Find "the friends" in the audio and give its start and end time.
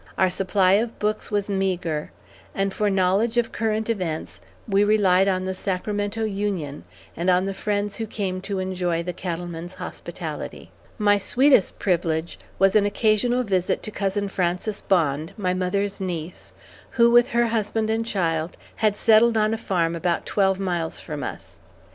7.45-7.97